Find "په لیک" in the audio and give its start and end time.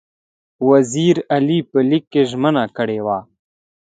1.69-2.03